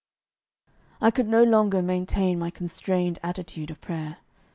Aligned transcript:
I 0.99 1.11
could 1.11 1.27
no 1.27 1.43
longer 1.43 1.83
maintain 1.83 2.39
my 2.39 2.49
constrained 2.49 3.19
attitude 3.21 3.69
of 3.69 3.79
prayer. 3.81 4.17